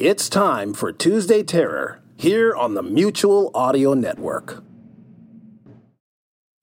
[0.00, 4.62] It's time for Tuesday Terror here on the Mutual Audio Network.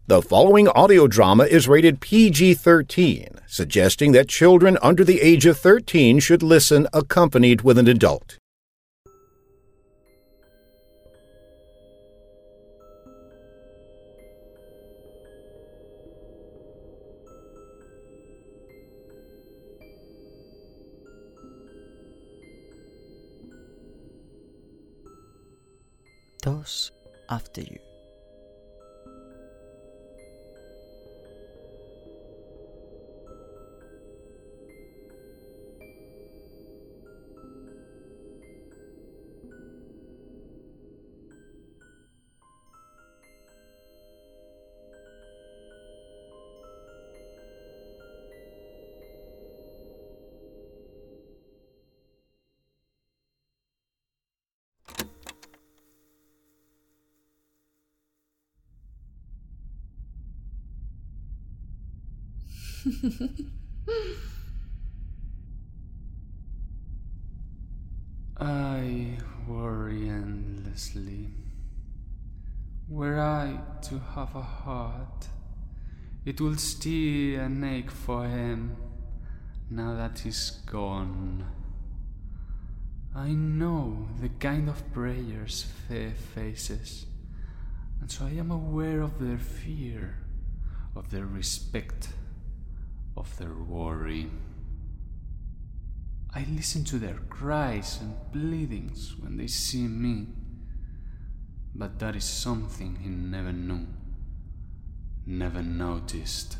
[0.07, 5.59] The following audio drama is rated PG 13, suggesting that children under the age of
[5.59, 8.37] 13 should listen accompanied with an adult.
[26.45, 26.91] Dos
[27.27, 27.94] after you.
[68.37, 71.29] I worry endlessly.
[72.87, 75.29] Were I to have a heart,
[76.25, 78.77] it would still an ache for him
[79.71, 81.47] now that he's gone.
[83.15, 87.07] I know the kind of prayers faith faces,
[87.99, 90.17] and so I am aware of their fear,
[90.95, 92.09] of their respect,
[93.17, 94.29] of their worry.
[96.33, 100.27] I listen to their cries and pleadings when they see me.
[101.73, 103.87] But that is something he never knew,
[105.25, 106.57] never noticed.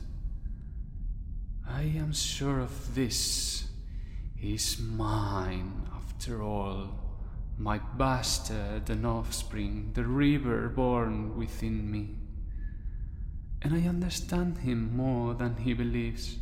[1.67, 3.67] I am sure of this.
[4.35, 6.89] He is mine, after all,
[7.57, 12.15] my bastard and offspring, the river born within me.
[13.61, 16.37] And I understand him more than he believes.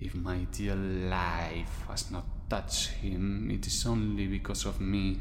[0.00, 5.18] If my dear life has not touched him, it is only because of me.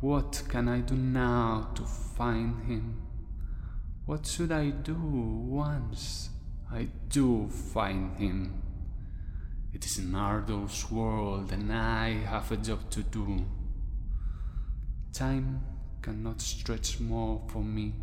[0.00, 3.02] What can I do now to find him?
[4.06, 6.30] What should I do once
[6.70, 8.62] I do find him?
[9.72, 13.44] It is an arduous world, and I have a job to do.
[15.12, 15.60] Time
[16.02, 17.94] cannot stretch more for me,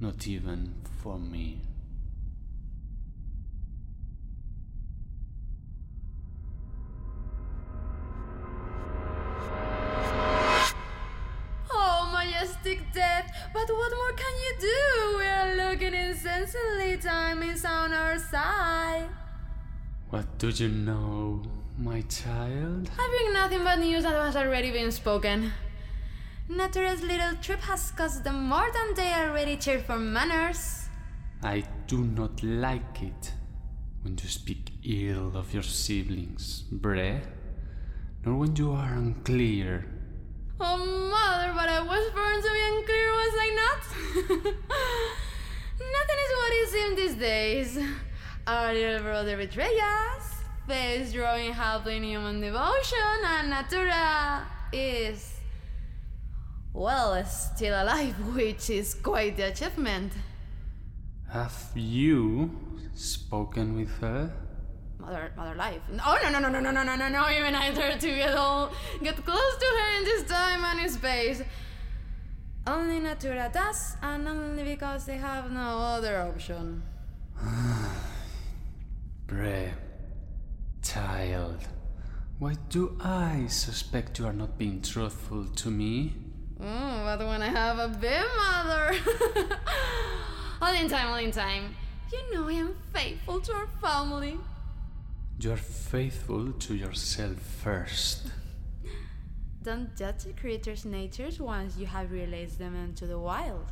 [0.00, 1.62] not even for me.
[17.00, 19.08] Time is on our side.
[20.10, 21.42] What do you know,
[21.78, 22.90] my child?
[22.98, 25.52] I bring nothing but news that has already been spoken.
[26.48, 30.88] Natura's little trip has cost them more than they already cheered for manners.
[31.42, 33.32] I do not like it
[34.02, 37.20] when you speak ill of your siblings, Bre,
[38.24, 39.86] nor when you are unclear.
[40.60, 43.80] Oh, mother, but I was born to be unclear, was I not?
[45.80, 47.78] Nothing is what it seems these days.
[48.46, 50.34] Our little brother betrayed us,
[50.66, 55.36] face drawing helping human devotion, and Natura is.
[56.72, 60.12] well, still alive, which is quite the achievement.
[61.32, 62.50] Have you
[62.94, 64.32] spoken with her?
[64.98, 65.80] Mother, mother life.
[66.04, 67.30] Oh no no no no no no no no no!
[67.30, 68.70] Even I dare to get all
[69.02, 71.42] get close to her in this time and in space.
[72.70, 76.84] Only Natura does, and only because they have no other option.
[79.26, 79.70] Bre,
[80.80, 81.66] child,
[82.38, 86.14] why do I suspect you are not being truthful to me?
[86.60, 88.94] Oh, but when I have a big mother,
[90.62, 91.74] all in time, all in time.
[92.12, 94.38] You know I am faithful to our family.
[95.40, 98.30] You are faithful to yourself first.
[99.62, 103.66] Don't judge a creature's natures once you have released them into the wild.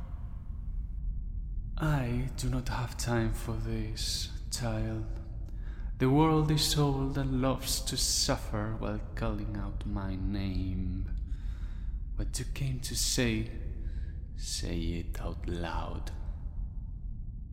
[1.79, 5.07] I do not have time for this, child.
[5.99, 11.09] The world is old and loves to suffer while calling out my name.
[12.17, 13.51] What you came to say,
[14.37, 16.11] say it out loud.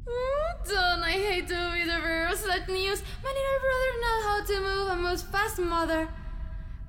[0.05, 3.01] Mm, don't I hate to be the bearer of such news.
[3.23, 6.09] My little brother knows how to move and moves fast, mother.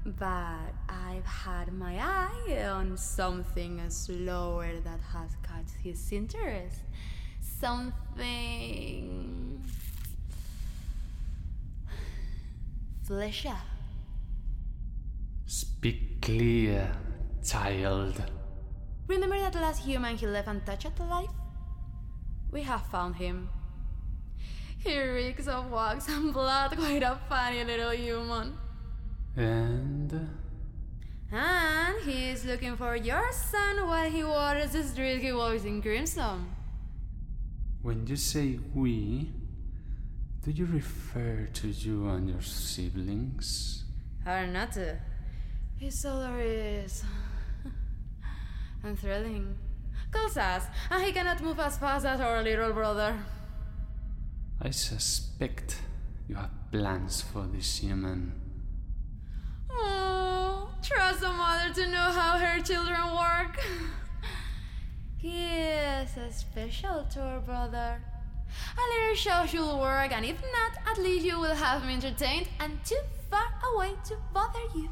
[0.04, 0.75] But
[1.08, 6.81] I've had my eye on something slower that has caught his interest.
[7.61, 9.14] Something.
[13.06, 13.56] Flesha.
[15.47, 16.91] Speak clear,
[17.44, 18.20] child.
[19.06, 21.29] Remember that last human he left untouched alive?
[22.50, 23.49] We have found him.
[24.79, 28.55] He reeks of wax and blood, quite a funny little human.
[29.37, 30.45] And.
[31.32, 35.82] And he is looking for your son while he waters the street he walks in
[35.82, 36.46] crimson.
[37.82, 39.32] When you say we,
[40.44, 43.84] do you refer to you and your siblings?
[44.25, 44.99] Or not to.
[45.78, 47.05] His solar is.
[48.94, 49.58] thrilling.
[50.12, 53.19] Calls us, and he cannot move as fast as our little brother.
[54.62, 55.78] I suspect
[56.28, 58.45] you have plans for this human.
[60.87, 63.59] Trust a mother to know how her children work.
[65.19, 68.00] he is special to our brother.
[68.79, 72.49] A little show should work, and if not, at least you will have me entertained
[72.61, 74.88] and too far away to bother you.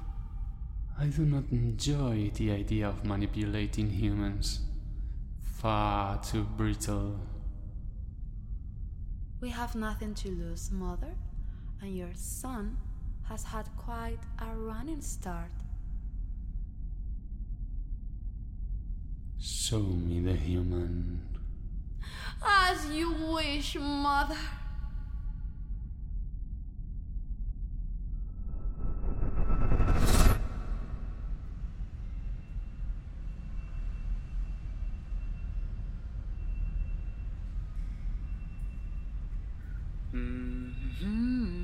[0.98, 4.60] I do not enjoy the idea of manipulating humans.
[5.40, 7.20] Far too brittle.
[9.40, 11.14] We have nothing to lose, mother,
[11.80, 12.78] and your son
[13.28, 15.50] has had quite a running start.
[19.66, 21.22] Show me the human.
[22.46, 24.36] As you wish, mother.
[40.12, 41.63] Mm-hmm.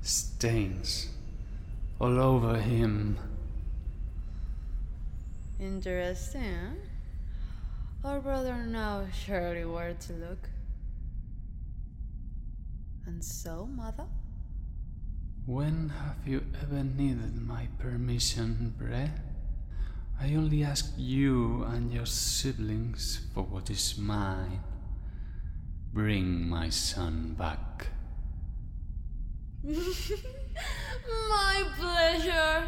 [0.00, 1.08] Stains
[2.00, 3.18] all over him.
[5.60, 6.76] Interesting.
[8.04, 10.48] Our brother knows surely where to look.
[13.06, 14.06] And so, mother?
[15.46, 19.08] When have you ever needed my permission, Bre?
[20.20, 24.60] I only ask you and your siblings for what is mine.
[25.92, 27.88] Bring my son back.
[31.28, 32.64] My pleasure.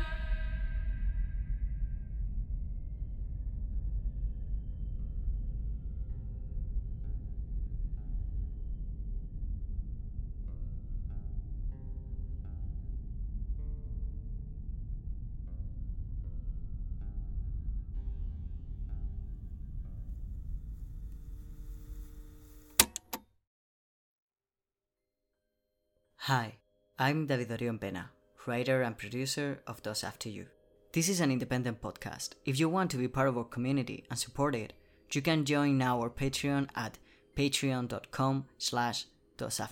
[26.16, 26.59] Hi,
[27.02, 28.10] I'm David Orion Pena,
[28.46, 30.44] writer and producer of Dos After You.
[30.92, 32.34] This is an independent podcast.
[32.44, 34.74] If you want to be part of our community and support it,
[35.10, 36.98] you can join our Patreon at
[37.38, 39.06] patreon.com slash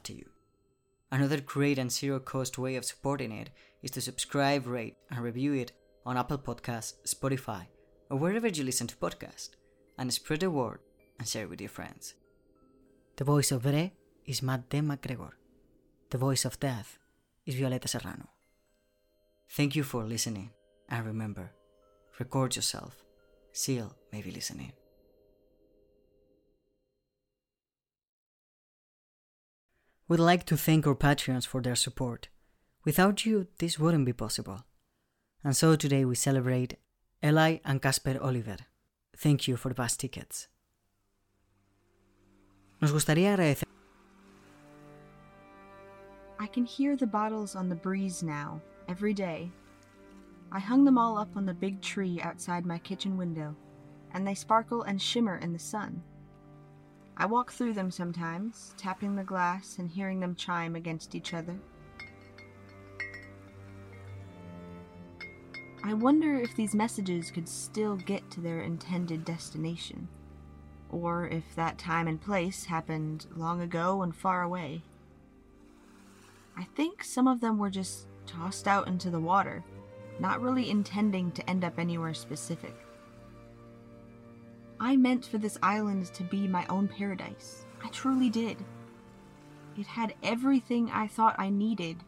[0.09, 0.25] You.
[1.13, 3.51] Another great and zero-cost way of supporting it
[3.83, 5.73] is to subscribe, rate, and review it
[6.07, 7.67] on Apple Podcasts, Spotify,
[8.09, 9.51] or wherever you listen to podcasts,
[9.99, 10.79] and spread the word
[11.19, 12.15] and share it with your friends.
[13.17, 13.89] The voice of Bre
[14.25, 14.79] is Matt D.
[14.79, 15.33] McGregor.
[16.09, 16.98] The voice of death
[17.49, 18.29] is Violeta Serrano.
[19.51, 20.51] Thank you for listening,
[20.91, 21.51] and remember,
[22.19, 22.95] record yourself.
[23.53, 24.73] Seal may be listening.
[30.07, 32.29] We'd like to thank our Patreons for their support.
[32.85, 34.65] Without you, this wouldn't be possible.
[35.43, 36.77] And so today we celebrate
[37.25, 38.59] Eli and Casper Oliver.
[39.17, 40.49] Thank you for the past tickets.
[42.81, 43.67] Nos gustaría agradecer
[46.41, 49.51] I can hear the bottles on the breeze now, every day.
[50.53, 53.57] I hung them all up on the big tree outside my kitchen window,
[54.13, 56.03] and they sparkle and shimmer in the sun.
[57.17, 61.59] I walk through them sometimes, tapping the glass and hearing them chime against each other.
[65.83, 70.07] I wonder if these messages could still get to their intended destination,
[70.91, 74.83] or if that time and place happened long ago and far away.
[76.59, 79.65] I think some of them were just tossed out into the water,
[80.19, 82.75] not really intending to end up anywhere specific.
[84.81, 87.65] I meant for this island to be my own paradise.
[87.83, 88.57] I truly did.
[89.79, 91.99] It had everything I thought I needed,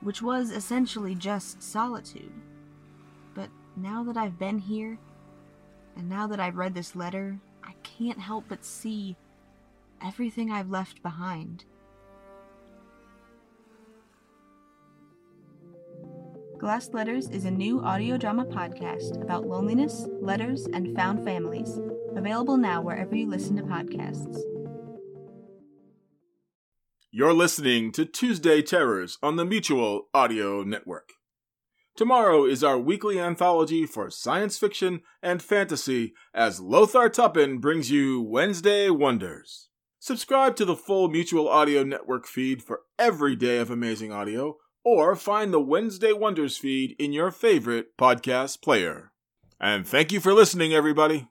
[0.00, 2.32] which was essentially just solitude.
[3.34, 4.98] But now that I've been here,
[5.96, 9.16] and now that I've read this letter, I can't help but see
[10.02, 11.64] everything I've left behind.
[16.60, 21.80] Glass Letters is a new audio drama podcast about loneliness, letters, and found families.
[22.14, 24.38] Available now wherever you listen to podcasts.
[27.10, 31.14] You're listening to Tuesday Terrors on the Mutual Audio Network.
[31.96, 38.20] Tomorrow is our weekly anthology for science fiction and fantasy as Lothar Tuppan brings you
[38.20, 39.70] Wednesday Wonders.
[39.98, 45.16] Subscribe to the full Mutual Audio Network feed for every day of amazing audio, or
[45.16, 49.12] find the Wednesday Wonders feed in your favorite podcast player.
[49.60, 51.28] And thank you for listening, everybody.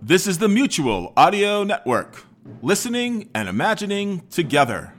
[0.00, 2.24] This is the Mutual Audio Network,
[2.62, 4.94] listening and imagining together.